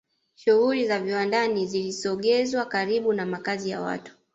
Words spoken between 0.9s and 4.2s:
viwandani zilisogezwa karibu na makazi ya watu